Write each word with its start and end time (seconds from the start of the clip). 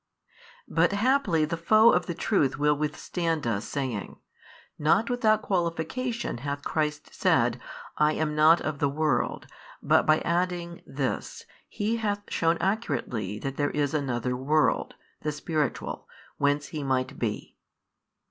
But 0.67 0.93
haply 0.93 1.45
the 1.45 1.55
foe 1.55 1.91
of 1.91 2.07
the 2.07 2.15
Truth 2.15 2.57
will 2.57 2.73
withstand 2.75 3.45
us 3.45 3.65
saying, 3.65 4.17
"Not 4.79 5.11
without 5.11 5.43
qualification 5.43 6.39
hath 6.39 6.63
Christ 6.63 7.13
said, 7.13 7.61
I 7.99 8.13
am 8.13 8.33
not 8.35 8.61
of 8.61 8.79
the 8.79 8.89
world, 8.89 9.45
but 9.79 10.07
by 10.07 10.21
adding 10.21 10.81
This, 10.87 11.45
He 11.69 11.97
hath 11.97 12.21
shewn 12.29 12.57
accurately 12.59 13.37
|587 13.39 13.41
that 13.43 13.57
there 13.57 13.69
is 13.69 13.93
another 13.93 14.35
world, 14.35 14.95
the 15.21 15.31
spiritual, 15.31 16.07
whence 16.39 16.69
He 16.69 16.81
might 16.83 17.19
be." 17.19 17.55